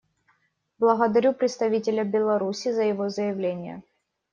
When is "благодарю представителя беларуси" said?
0.79-2.71